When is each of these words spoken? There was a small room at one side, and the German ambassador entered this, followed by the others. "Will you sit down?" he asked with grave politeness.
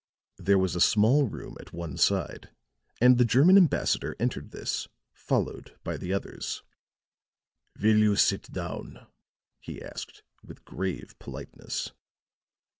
There 0.39 0.57
was 0.57 0.75
a 0.75 0.81
small 0.81 1.27
room 1.27 1.57
at 1.59 1.73
one 1.73 1.95
side, 1.95 2.49
and 2.99 3.19
the 3.19 3.23
German 3.23 3.55
ambassador 3.55 4.15
entered 4.19 4.49
this, 4.49 4.87
followed 5.13 5.77
by 5.83 5.95
the 5.97 6.11
others. 6.11 6.63
"Will 7.79 7.99
you 7.99 8.15
sit 8.15 8.51
down?" 8.51 9.05
he 9.59 9.79
asked 9.79 10.23
with 10.41 10.65
grave 10.65 11.13
politeness. 11.19 11.91